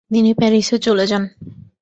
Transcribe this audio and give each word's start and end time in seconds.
তিনি 0.11 0.31
প্যারিসে 0.33 0.77
চলে 0.77 1.05
যান। 1.07 1.23